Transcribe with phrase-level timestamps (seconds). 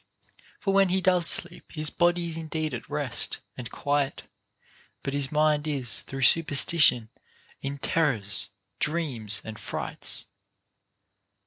[0.59, 4.23] For when he does sleep his body is indeed at rest and quiet,
[5.03, 7.09] but his mind is through superstition
[7.59, 10.25] in terrors, dreams, and frights.